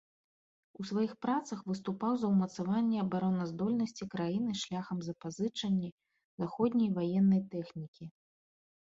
[0.83, 5.89] У сваіх працах выступаў за ўмацаванне абараназдольнасці краіны шляхам запазычанні
[6.45, 8.05] заходняй ваеннай тэхнікі.